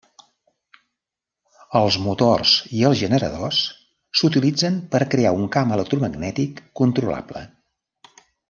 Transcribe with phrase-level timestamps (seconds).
[1.79, 3.61] Als motors i als generadors
[4.21, 7.45] s'utilitzen per crear un camp electromagnètic controlable.